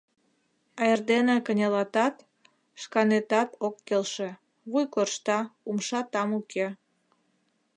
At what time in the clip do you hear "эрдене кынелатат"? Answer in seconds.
0.91-2.15